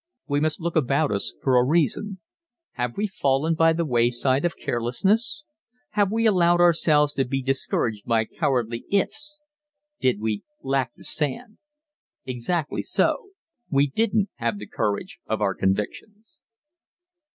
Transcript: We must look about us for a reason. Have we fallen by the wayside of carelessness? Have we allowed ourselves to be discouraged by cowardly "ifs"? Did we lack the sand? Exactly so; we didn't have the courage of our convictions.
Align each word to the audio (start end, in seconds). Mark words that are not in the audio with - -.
We 0.27 0.39
must 0.39 0.59
look 0.59 0.75
about 0.75 1.11
us 1.11 1.35
for 1.43 1.57
a 1.59 1.63
reason. 1.63 2.21
Have 2.71 2.97
we 2.97 3.05
fallen 3.05 3.53
by 3.53 3.71
the 3.73 3.85
wayside 3.85 4.45
of 4.45 4.57
carelessness? 4.57 5.43
Have 5.91 6.11
we 6.11 6.25
allowed 6.25 6.59
ourselves 6.59 7.13
to 7.13 7.23
be 7.23 7.43
discouraged 7.43 8.05
by 8.07 8.25
cowardly 8.25 8.83
"ifs"? 8.89 9.39
Did 9.99 10.19
we 10.19 10.41
lack 10.63 10.93
the 10.95 11.03
sand? 11.03 11.59
Exactly 12.25 12.81
so; 12.81 13.27
we 13.69 13.85
didn't 13.85 14.29
have 14.37 14.57
the 14.57 14.65
courage 14.65 15.19
of 15.27 15.39
our 15.39 15.53
convictions. 15.53 16.39